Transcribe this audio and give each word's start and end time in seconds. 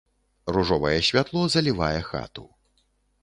Ружовае 0.55 0.95
святло 1.09 1.43
залівае 1.55 1.99
хату. 2.09 2.49